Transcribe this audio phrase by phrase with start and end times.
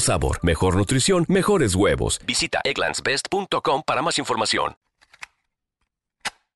[0.00, 2.20] sabor, mejor nutrición, mejores huevos.
[2.26, 4.76] Visita egglandsbest.com para más información.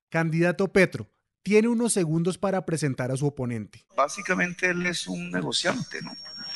[0.09, 1.07] Candidato Petro,
[1.43, 3.85] tiene unos segundos para presentar a su oponente.
[3.95, 6.11] Básicamente él es un negociante, ¿no?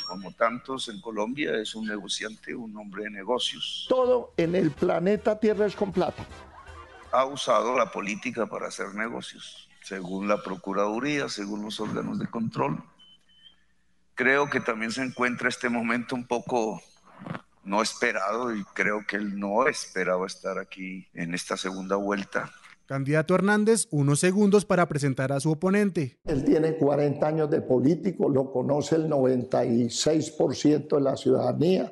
[0.08, 3.86] Como tantos en Colombia, es un negociante, un hombre de negocios.
[3.88, 6.26] Todo en el planeta Tierra es con plata.
[7.12, 12.82] Ha usado la política para hacer negocios, según la Procuraduría, según los órganos de control.
[14.14, 16.80] Creo que también se encuentra este momento un poco
[17.64, 22.50] no esperado y creo que él no esperaba estar aquí en esta segunda vuelta.
[22.86, 26.18] Candidato Hernández, unos segundos para presentar a su oponente.
[26.26, 31.90] Él tiene 40 años de político, lo conoce el 96% de la ciudadanía,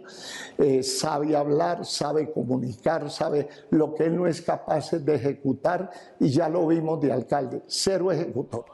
[0.58, 6.28] eh, sabe hablar, sabe comunicar, sabe lo que él no es capaz de ejecutar y
[6.28, 8.66] ya lo vimos de alcalde, cero ejecutor.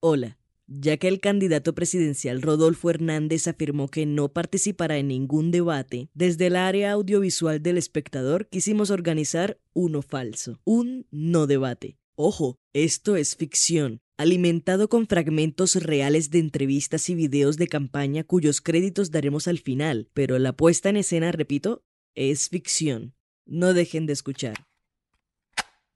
[0.00, 0.39] Hola.
[0.72, 6.46] Ya que el candidato presidencial Rodolfo Hernández afirmó que no participará en ningún debate, desde
[6.46, 11.98] el área audiovisual del espectador quisimos organizar uno falso, un no debate.
[12.14, 18.60] Ojo, esto es ficción, alimentado con fragmentos reales de entrevistas y videos de campaña cuyos
[18.60, 21.82] créditos daremos al final, pero la puesta en escena, repito,
[22.14, 23.14] es ficción.
[23.44, 24.54] No dejen de escuchar.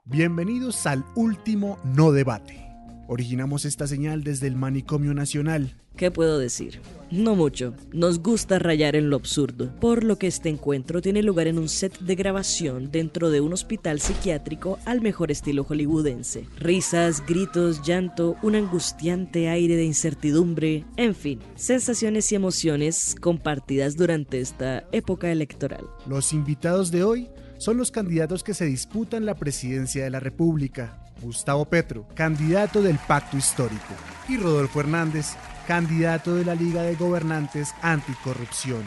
[0.04, 2.73] Bienvenidos al último no debate.
[3.06, 5.74] Originamos esta señal desde el Manicomio Nacional.
[5.96, 6.80] ¿Qué puedo decir?
[7.12, 7.74] No mucho.
[7.92, 11.68] Nos gusta rayar en lo absurdo, por lo que este encuentro tiene lugar en un
[11.68, 16.46] set de grabación dentro de un hospital psiquiátrico al mejor estilo hollywoodense.
[16.58, 24.40] Risas, gritos, llanto, un angustiante aire de incertidumbre, en fin, sensaciones y emociones compartidas durante
[24.40, 25.86] esta época electoral.
[26.06, 27.28] Los invitados de hoy
[27.58, 31.03] son los candidatos que se disputan la presidencia de la República.
[31.20, 33.94] Gustavo Petro, candidato del Pacto Histórico,
[34.28, 35.34] y Rodolfo Hernández,
[35.66, 38.84] candidato de la Liga de Gobernantes Anticorrupción.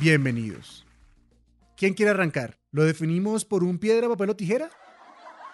[0.00, 0.86] Bienvenidos.
[1.76, 2.58] ¿Quién quiere arrancar?
[2.70, 4.70] ¿Lo definimos por un piedra, papel o tijera?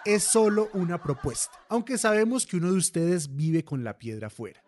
[0.05, 4.61] Es solo una propuesta, aunque sabemos que uno de ustedes vive con la piedra fuera.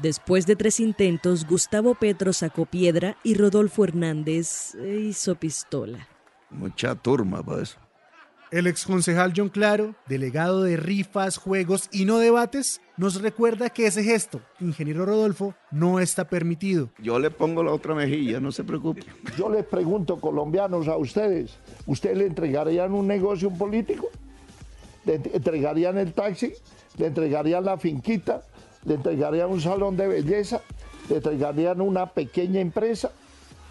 [0.00, 6.08] Después de tres intentos, Gustavo Petro sacó piedra y Rodolfo Hernández hizo pistola.
[6.48, 7.78] Mucha turma para eso.
[8.50, 14.02] El exconcejal John Claro, delegado de rifas, juegos y no debates, nos recuerda que ese
[14.02, 16.90] gesto, ingeniero Rodolfo, no está permitido.
[16.98, 19.04] Yo le pongo la otra mejilla, no se preocupe.
[19.38, 24.08] Yo les pregunto, colombianos, a ustedes, ¿ustedes le entregarían un negocio a un político?
[25.04, 26.52] ¿Le entregarían el taxi?
[26.98, 28.42] ¿Le entregarían la finquita?
[28.84, 30.60] ¿Le entregarían un salón de belleza?
[31.08, 33.12] ¿Le entregarían una pequeña empresa?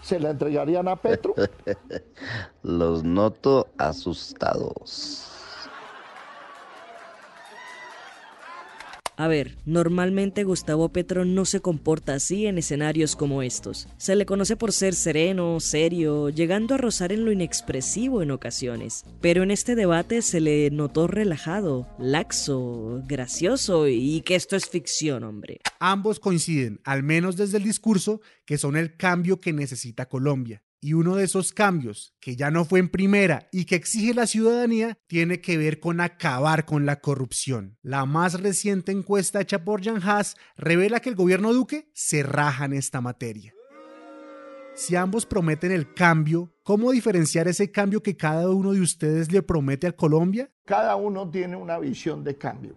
[0.02, 1.36] ¿Se la entregarían a Petro?
[2.64, 5.29] Los noto asustados.
[9.20, 13.90] A ver, normalmente Gustavo Petro no se comporta así en escenarios como estos.
[13.98, 19.04] Se le conoce por ser sereno, serio, llegando a rozar en lo inexpresivo en ocasiones.
[19.20, 25.26] Pero en este debate se le notó relajado, laxo, gracioso y que esto es ficción,
[25.26, 25.60] hombre.
[25.82, 30.64] Ambos coinciden, al menos desde el discurso, que son el cambio que necesita Colombia.
[30.82, 34.28] Y uno de esos cambios, que ya no fue en primera y que exige la
[34.28, 37.78] ciudadanía, tiene que ver con acabar con la corrupción.
[37.82, 42.66] La más reciente encuesta hecha por Jan Haas revela que el gobierno Duque se raja
[42.66, 43.54] en esta materia.
[44.74, 49.44] Si ambos prometen el cambio, ¿cómo diferenciar ese cambio que cada uno de ustedes le
[49.44, 50.50] promete a Colombia?
[50.64, 52.76] Cada uno tiene una visión de cambio.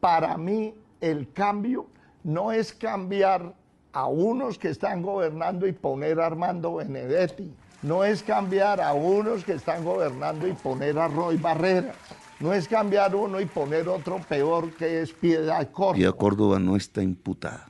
[0.00, 1.90] Para mí, el cambio
[2.24, 3.54] no es cambiar
[3.92, 7.50] a unos que están gobernando y poner a Armando Benedetti.
[7.82, 11.94] No es cambiar a unos que están gobernando y poner a Roy Barrera.
[12.40, 15.94] No es cambiar uno y poner otro peor que es Piedad Córdoba.
[15.94, 17.68] Piedad Córdoba no está imputada.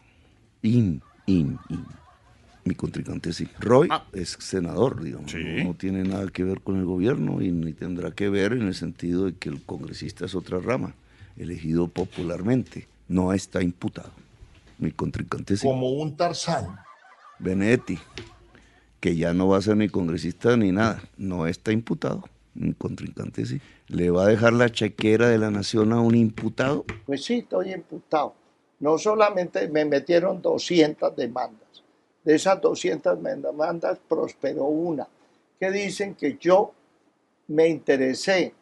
[0.62, 1.84] In, in, in.
[2.64, 3.48] Mi contrincante sí.
[3.58, 5.34] Roy es senador, digamos.
[5.34, 8.62] No, no tiene nada que ver con el gobierno y ni tendrá que ver en
[8.62, 10.94] el sentido de que el congresista es otra rama,
[11.36, 12.86] elegido popularmente.
[13.08, 14.12] No está imputado.
[14.82, 15.64] Mi contrincante sí.
[15.64, 16.76] Como un Tarzán.
[17.38, 18.00] Benedetti,
[18.98, 22.24] que ya no va a ser ni congresista ni nada, no está imputado.
[22.54, 23.60] Mi contrincante sí.
[23.86, 26.84] ¿Le va a dejar la chequera de la nación a un imputado?
[27.06, 28.34] Pues sí, estoy imputado.
[28.80, 31.84] No solamente me metieron 200 demandas.
[32.24, 35.06] De esas 200 demandas prosperó una,
[35.60, 36.72] que dicen que yo
[37.46, 38.52] me interesé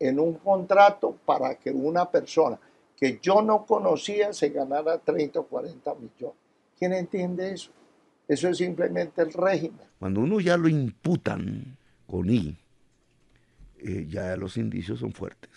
[0.00, 2.58] en un contrato para que una persona
[2.96, 6.36] que yo no conocía se ganara 30 o 40 millones.
[6.78, 7.70] ¿Quién entiende eso?
[8.26, 9.86] Eso es simplemente el régimen.
[9.98, 11.76] Cuando uno ya lo imputan
[12.06, 12.56] con I,
[13.78, 15.50] eh, ya los indicios son fuertes.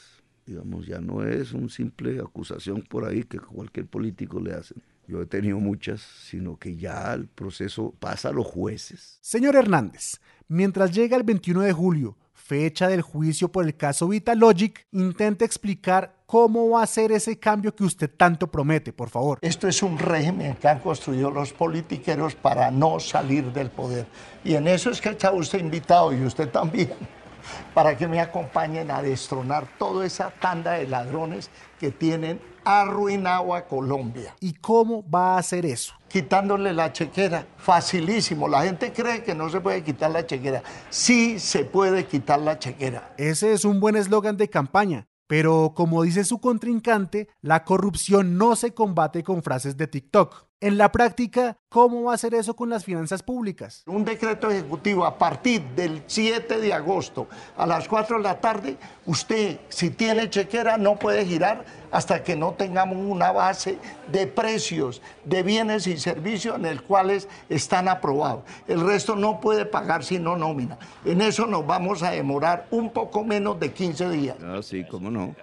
[0.45, 4.75] Digamos, ya no es una simple acusación por ahí que cualquier político le hace.
[5.07, 9.17] Yo he tenido muchas, sino que ya el proceso pasa a los jueces.
[9.21, 12.17] Señor Hernández, mientras llega el 21 de julio,
[12.49, 17.75] fecha del juicio por el caso Vitalogic, intente explicar cómo va a ser ese cambio
[17.75, 19.37] que usted tanto promete, por favor.
[19.43, 24.07] Esto es un régimen que han construido los politiqueros para no salir del poder.
[24.43, 26.93] Y en eso es que está usted invitado y usted también,
[27.75, 33.65] para que me acompañen a destronar toda esa tanda de ladrones que tienen arruinado a
[33.65, 34.35] Colombia.
[34.39, 35.93] ¿Y cómo va a hacer eso?
[36.07, 38.47] Quitándole la chequera, facilísimo.
[38.47, 40.61] La gente cree que no se puede quitar la chequera.
[40.89, 43.13] Sí se puede quitar la chequera.
[43.17, 45.07] Ese es un buen eslogan de campaña.
[45.27, 50.48] Pero como dice su contrincante, la corrupción no se combate con frases de TikTok.
[50.61, 53.81] En la práctica, ¿cómo va a hacer eso con las finanzas públicas?
[53.85, 58.75] Un decreto ejecutivo a partir del 7 de agosto a las 4 de la tarde,
[59.05, 63.77] usted si tiene chequera no puede girar hasta que no tengamos una base
[64.11, 68.43] de precios de bienes y servicios en el cuales están aprobados.
[68.67, 70.77] El resto no puede pagar sino nómina.
[71.05, 74.35] En eso nos vamos a demorar un poco menos de 15 días.
[74.43, 75.33] Ah, sí, cómo no.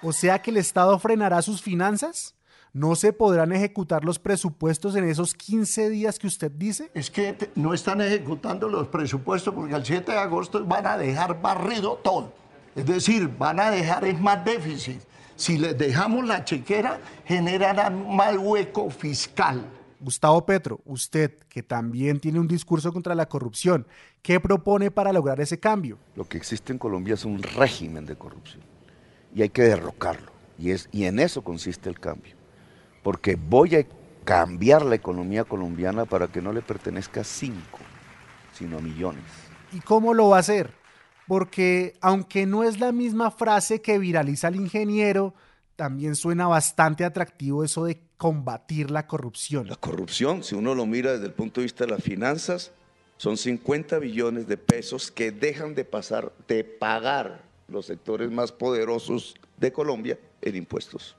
[0.00, 2.36] O sea que el Estado frenará sus finanzas.
[2.74, 6.90] ¿No se podrán ejecutar los presupuestos en esos 15 días que usted dice?
[6.92, 10.98] Es que te- no están ejecutando los presupuestos porque el 7 de agosto van a
[10.98, 12.32] dejar barrido todo.
[12.74, 15.00] Es decir, van a dejar es más déficit.
[15.36, 19.64] Si les dejamos la chequera, generarán más hueco fiscal.
[20.00, 23.86] Gustavo Petro, usted, que también tiene un discurso contra la corrupción,
[24.20, 25.96] ¿qué propone para lograr ese cambio?
[26.16, 28.62] Lo que existe en Colombia es un régimen de corrupción
[29.32, 30.32] y hay que derrocarlo.
[30.58, 32.33] Y, es, y en eso consiste el cambio.
[33.04, 33.86] Porque voy a
[34.24, 37.78] cambiar la economía colombiana para que no le pertenezca a cinco,
[38.52, 39.22] sino a millones.
[39.72, 40.72] ¿Y cómo lo va a hacer?
[41.28, 45.34] Porque aunque no es la misma frase que viraliza el ingeniero,
[45.76, 49.68] también suena bastante atractivo eso de combatir la corrupción.
[49.68, 52.72] La corrupción, si uno lo mira desde el punto de vista de las finanzas,
[53.16, 59.34] son 50 billones de pesos que dejan de pasar, de pagar los sectores más poderosos
[59.56, 61.16] de Colombia en impuestos.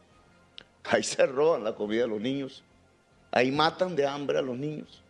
[0.90, 2.64] Ahí se roban la comida de los niños,
[3.32, 5.04] ahí matan de hambre a los niños.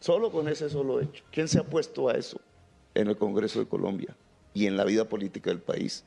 [0.00, 1.24] Solo con ese solo hecho.
[1.32, 2.40] ¿Quién se ha puesto a eso
[2.94, 4.14] en el Congreso de Colombia
[4.54, 6.04] y en la vida política del país?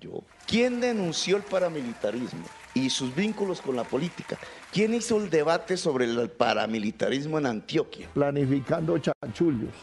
[0.00, 0.22] Yo.
[0.46, 4.38] ¿Quién denunció el paramilitarismo y sus vínculos con la política?
[4.72, 8.08] ¿Quién hizo el debate sobre el paramilitarismo en Antioquia?
[8.14, 9.74] Planificando chanchullos.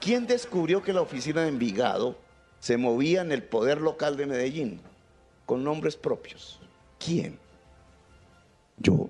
[0.00, 2.16] ¿Quién descubrió que la oficina de Envigado
[2.60, 4.80] se movía en el poder local de Medellín
[5.44, 6.60] con nombres propios?
[6.98, 7.38] ¿Quién?
[8.76, 9.08] Yo.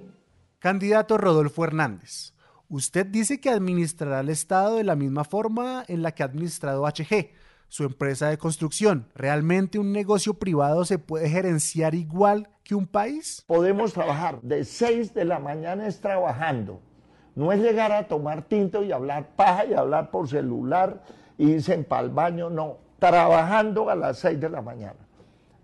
[0.59, 2.33] Candidato Rodolfo Hernández,
[2.68, 6.85] usted dice que administrará el Estado de la misma forma en la que ha administrado
[6.85, 7.30] HG,
[7.68, 9.07] su empresa de construcción.
[9.14, 13.45] ¿Realmente un negocio privado se puede gerenciar igual que un país?
[13.47, 16.80] Podemos trabajar de 6 de la mañana es trabajando.
[17.37, 21.04] No es llegar a tomar tinto y hablar paja y hablar por celular
[21.37, 22.78] y irse para el baño, no.
[22.99, 25.07] Trabajando a las 6 de la mañana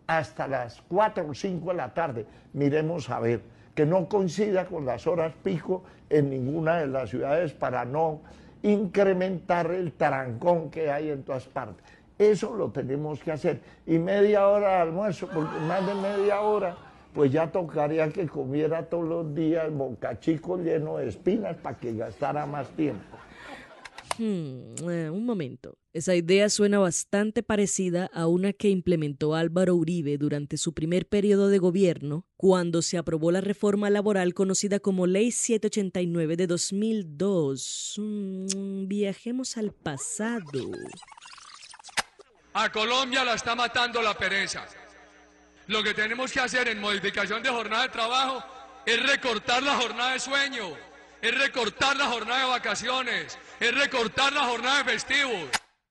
[0.07, 2.27] hasta las 4 o 5 de la tarde.
[2.53, 3.43] Miremos a ver
[3.75, 8.21] que no coincida con las horas pico en ninguna de las ciudades para no
[8.63, 11.85] incrementar el trancón que hay en todas partes.
[12.19, 13.61] Eso lo tenemos que hacer.
[13.87, 16.77] Y media hora de almuerzo, porque más de media hora,
[17.13, 22.47] pues ya tocaría que comiera todos los días bocachico lleno de espinas para que gastara
[22.47, 23.17] más tiempo.
[24.19, 25.79] Hmm, eh, un momento.
[25.93, 31.49] Esa idea suena bastante parecida a una que implementó Álvaro Uribe durante su primer periodo
[31.49, 37.95] de gobierno, cuando se aprobó la reforma laboral conocida como Ley 789 de 2002.
[37.99, 40.71] Mm, viajemos al pasado.
[42.53, 44.67] A Colombia la está matando la pereza.
[45.67, 48.45] Lo que tenemos que hacer en modificación de jornada de trabajo
[48.87, 50.69] es recortar la jornada de sueño,
[51.25, 55.49] es recortar la jornada de vacaciones, es recortar la jornada de festivos.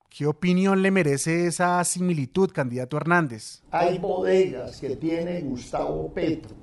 [0.08, 3.62] ¿Qué opinión le merece esa similitud, candidato Hernández?
[3.72, 6.54] Hay bodegas que tiene Gustavo Petro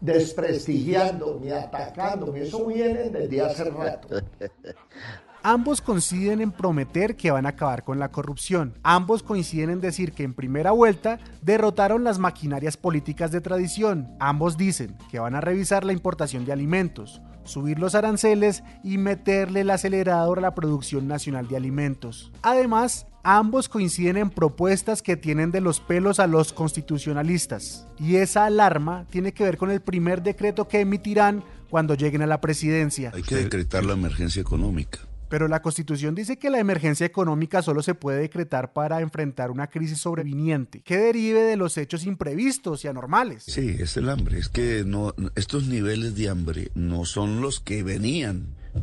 [0.00, 2.40] desprestigiándome, atacándome.
[2.42, 4.08] Eso viene desde hace rato.
[5.42, 8.74] Ambos coinciden en prometer que van a acabar con la corrupción.
[8.82, 14.14] Ambos coinciden en decir que en primera vuelta derrotaron las maquinarias políticas de tradición.
[14.20, 19.60] Ambos dicen que van a revisar la importación de alimentos, subir los aranceles y meterle
[19.60, 22.32] el acelerador a la producción nacional de alimentos.
[22.42, 27.86] Además, ambos coinciden en propuestas que tienen de los pelos a los constitucionalistas.
[27.98, 32.26] Y esa alarma tiene que ver con el primer decreto que emitirán cuando lleguen a
[32.26, 33.12] la presidencia.
[33.14, 35.00] Hay que decretar la emergencia económica.
[35.30, 39.68] Pero la Constitución dice que la emergencia económica solo se puede decretar para enfrentar una
[39.68, 43.44] crisis sobreviniente que derive de los hechos imprevistos y anormales.
[43.46, 44.40] Sí, es el hambre.
[44.40, 48.82] Es que no, estos niveles de hambre no son los que venían eh,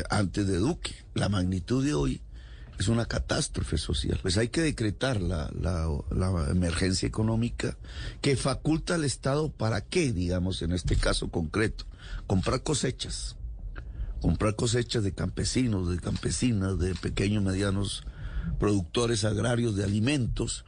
[0.00, 0.94] eh, antes de Duque.
[1.12, 2.22] La magnitud de hoy
[2.78, 4.18] es una catástrofe social.
[4.22, 7.76] Pues hay que decretar la, la, emergencia económica
[8.22, 11.84] que faculta al Estado para qué, digamos, en este caso concreto,
[12.26, 13.36] comprar cosechas
[14.24, 18.06] comprar cosechas de campesinos, de campesinas, de pequeños y medianos
[18.58, 20.64] productores agrarios de alimentos,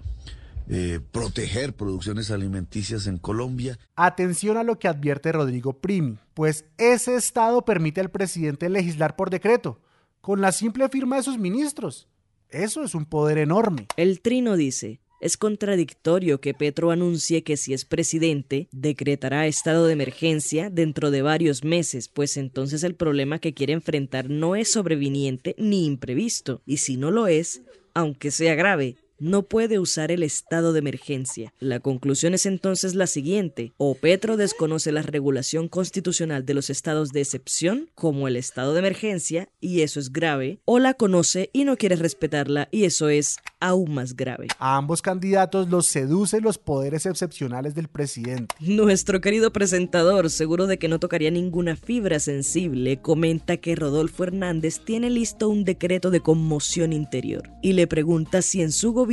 [0.69, 3.79] eh, proteger producciones alimenticias en Colombia.
[3.95, 9.31] Atención a lo que advierte Rodrigo Primi, pues ese Estado permite al presidente legislar por
[9.31, 9.81] decreto,
[10.21, 12.09] con la simple firma de sus ministros.
[12.51, 13.87] Eso es un poder enorme.
[13.97, 19.95] El trino dice, es contradictorio que Petro anuncie que si es presidente, decretará estado de
[19.95, 25.55] emergencia dentro de varios meses, pues entonces el problema que quiere enfrentar no es sobreviniente
[25.59, 27.63] ni imprevisto, y si no lo es,
[27.95, 31.53] aunque sea grave, no puede usar el estado de emergencia.
[31.59, 33.73] La conclusión es entonces la siguiente.
[33.79, 38.81] O Petro desconoce la regulación constitucional de los estados de excepción, como el estado de
[38.81, 43.39] emergencia, y eso es grave, o la conoce y no quiere respetarla, y eso es
[43.61, 44.49] aún más grave.
[44.59, 48.55] A ambos candidatos los seducen los poderes excepcionales del presidente.
[48.61, 54.81] Nuestro querido presentador, seguro de que no tocaría ninguna fibra sensible, comenta que Rodolfo Hernández
[54.85, 59.06] tiene listo un decreto de conmoción interior y le pregunta si en su gobierno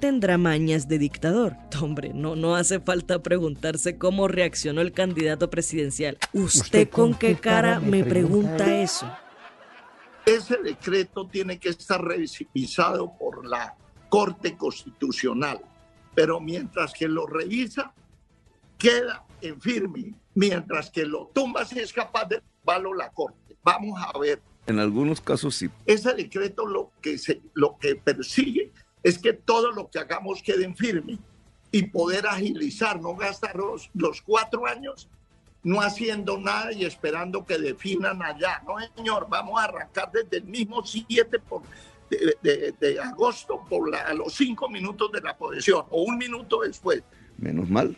[0.00, 1.56] tendrá mañas de dictador.
[1.80, 6.18] Hombre, no, no hace falta preguntarse cómo reaccionó el candidato presidencial.
[6.32, 9.10] ¿Usted, con, qué cara me pregunta eso?
[10.24, 13.76] Ese decreto tiene que estar revisado por la
[14.08, 15.60] Corte Constitucional,
[16.14, 17.92] pero mientras que lo revisa,
[18.76, 23.56] queda en firme, mientras que lo tumba si es capaz de tumbarlo la Corte.
[23.62, 24.42] Vamos a ver.
[24.66, 25.70] En algunos casos sí.
[25.86, 28.72] Ese decreto lo que, se, lo que persigue
[29.06, 31.16] es que todo lo que hagamos quede en firme
[31.70, 35.08] y poder agilizar, no gastar los, los cuatro años
[35.62, 38.60] no haciendo nada y esperando que definan allá.
[38.66, 41.62] No, señor, vamos a arrancar desde el mismo 7 por,
[42.10, 46.62] de, de, agosto por la, a los cinco minutos de la posesión o un minuto
[46.62, 47.04] después.
[47.38, 47.96] Menos mal.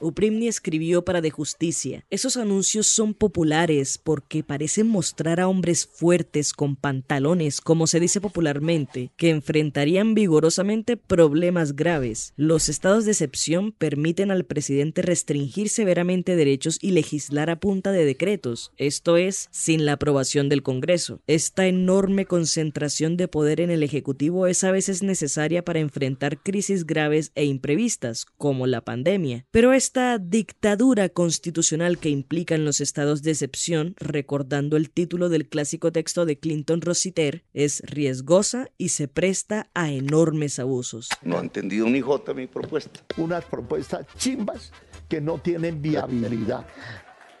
[0.00, 2.04] Uprimni escribió para De Justicia.
[2.10, 8.20] Esos anuncios son populares porque parecen mostrar a hombres fuertes con pantalones, como se dice
[8.20, 12.32] popularmente, que enfrentarían vigorosamente problemas graves.
[12.36, 18.04] Los estados de excepción permiten al presidente restringir severamente derechos y legislar a punta de
[18.04, 21.20] decretos, esto es, sin la aprobación del Congreso.
[21.26, 26.86] Esta enorme concentración de poder en el Ejecutivo es a veces necesaria para enfrentar crisis
[26.86, 33.22] graves e imprevistas, como la pandemia, pero es esta dictadura constitucional que implican los estados
[33.22, 39.06] de excepción, recordando el título del clásico texto de Clinton Rossiter, es riesgosa y se
[39.06, 41.08] presta a enormes abusos.
[41.22, 42.98] No ha entendido ni jota mi propuesta.
[43.16, 44.72] Unas propuestas chimbas
[45.08, 46.66] que no tienen viabilidad.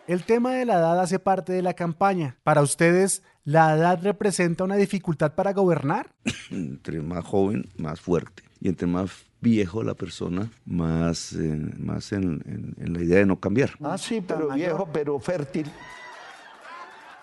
[0.06, 2.38] El tema de la edad hace parte de la campaña.
[2.44, 6.14] Para ustedes, ¿la edad representa una dificultad para gobernar?
[6.52, 8.45] Entre más joven, más fuerte.
[8.60, 9.10] Y entre más
[9.40, 13.70] viejo la persona, más, eh, más en, en, la idea de no cambiar.
[13.80, 15.70] Ah, sí, pero viejo, pero fértil.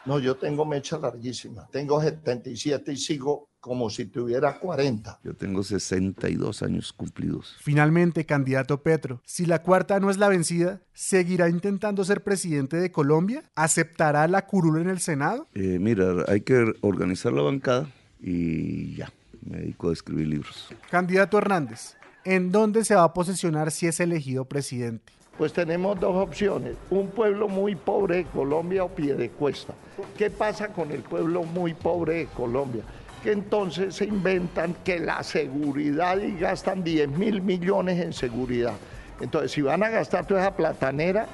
[0.06, 1.68] No, yo tengo mecha larguísima.
[1.72, 5.22] Tengo 77 y sigo como si tuviera 40.
[5.24, 7.56] Yo tengo 62 años cumplidos.
[7.62, 12.92] Finalmente, candidato Petro, si la cuarta no es la vencida, ¿seguirá intentando ser presidente de
[12.92, 13.50] Colombia?
[13.56, 15.48] ¿Aceptará la curula en el Senado?
[15.54, 19.14] Eh, mira, hay que organizar la bancada y ya,
[19.46, 20.74] me dedico a escribir libros.
[20.90, 25.14] Candidato Hernández, ¿en dónde se va a posesionar si es elegido presidente?
[25.38, 29.74] Pues tenemos dos opciones, un pueblo muy pobre de Colombia o Piedecuesta.
[30.16, 32.84] ¿Qué pasa con el pueblo muy pobre de Colombia?
[33.24, 38.74] Que entonces se inventan que la seguridad y gastan 10 mil millones en seguridad.
[39.22, 41.26] Entonces, si van a gastar toda esa platanera,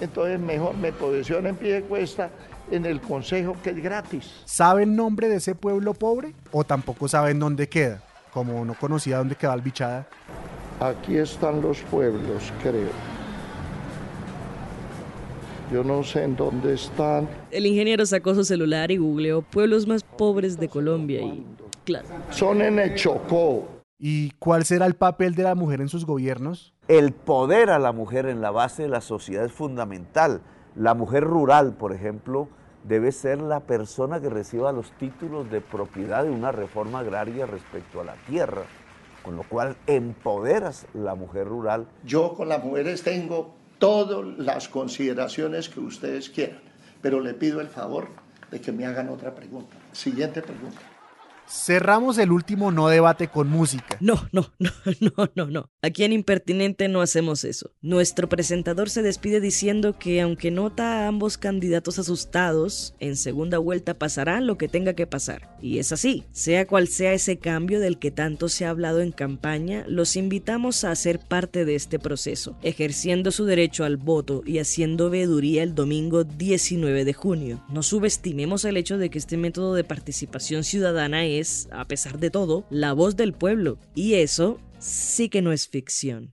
[0.00, 2.30] entonces mejor me posicionen en pie de cuesta
[2.70, 4.42] en el consejo que es gratis.
[4.44, 6.34] ¿Sabe el nombre de ese pueblo pobre?
[6.52, 8.02] ¿O tampoco saben dónde queda?
[8.32, 10.06] Como no conocía dónde quedaba el bichada.
[10.80, 12.90] Aquí están los pueblos, creo.
[15.72, 17.28] Yo no sé en dónde están.
[17.50, 21.44] El ingeniero sacó su celular y googleó pueblos más pobres de Colombia y,
[21.84, 22.06] claro.
[22.30, 23.68] Son en el Chocó.
[23.98, 26.72] ¿Y cuál será el papel de la mujer en sus gobiernos?
[26.86, 30.40] El poder a la mujer en la base de la sociedad es fundamental.
[30.74, 32.48] La mujer rural, por ejemplo,
[32.84, 38.00] debe ser la persona que reciba los títulos de propiedad de una reforma agraria respecto
[38.00, 38.62] a la tierra,
[39.22, 41.86] con lo cual empoderas la mujer rural.
[42.04, 46.60] Yo con las mujeres tengo todas las consideraciones que ustedes quieran,
[47.00, 48.08] pero le pido el favor
[48.50, 49.76] de que me hagan otra pregunta.
[49.92, 50.80] Siguiente pregunta.
[51.46, 53.96] Cerramos el último no debate con música.
[54.00, 54.70] No, no, no,
[55.16, 55.70] no, no, no.
[55.80, 57.70] Aquí en Impertinente no hacemos eso.
[57.82, 63.94] Nuestro presentador se despide diciendo que aunque nota a ambos candidatos asustados, en segunda vuelta
[63.94, 65.56] pasará lo que tenga que pasar.
[65.62, 66.24] Y es así.
[66.32, 70.82] Sea cual sea ese cambio del que tanto se ha hablado en campaña, los invitamos
[70.82, 75.76] a ser parte de este proceso, ejerciendo su derecho al voto y haciendo veeduría el
[75.76, 77.64] domingo 19 de junio.
[77.68, 82.30] No subestimemos el hecho de que este método de participación ciudadana es a pesar de
[82.30, 86.32] todo, la voz del pueblo, y eso sí que no es ficción.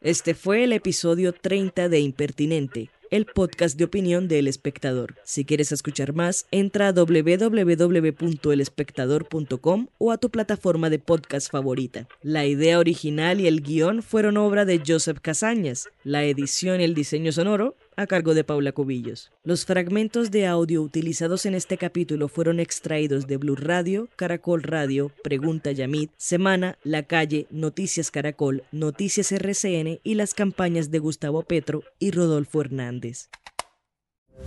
[0.00, 5.16] Este fue el episodio 30 de Impertinente, el podcast de opinión del espectador.
[5.24, 12.08] Si quieres escuchar más, entra a www.elespectador.com o a tu plataforma de podcast favorita.
[12.22, 16.94] La idea original y el guion fueron obra de Joseph Casañas, la edición y el
[16.94, 19.30] diseño sonoro a cargo de Paula Cubillos.
[19.44, 25.12] Los fragmentos de audio utilizados en este capítulo fueron extraídos de Blue Radio, Caracol Radio,
[25.22, 31.82] Pregunta Yamit, Semana, La Calle, Noticias Caracol, Noticias RCN y las campañas de Gustavo Petro
[31.98, 33.28] y Rodolfo Hernández.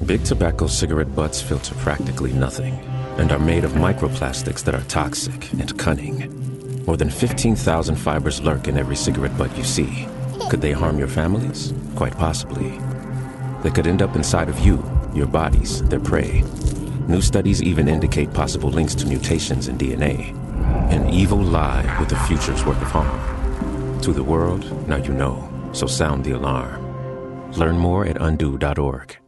[0.07, 2.73] Big tobacco cigarette butts filter practically nothing
[3.19, 6.27] and are made of microplastics that are toxic and cunning.
[6.87, 10.07] More than 15,000 fibers lurk in every cigarette butt you see.
[10.49, 11.71] Could they harm your families?
[11.95, 12.73] Quite possibly.
[13.63, 16.43] They could end up inside of you, your bodies, their prey.
[17.07, 20.35] New studies even indicate possible links to mutations in DNA.
[20.91, 24.01] An evil lie with the future's work of harm.
[24.01, 26.81] To the world, now you know, so sound the alarm.
[27.53, 29.22] Learn more at undo.org.